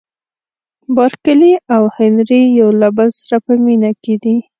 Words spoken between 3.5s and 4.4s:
مینه کې دي.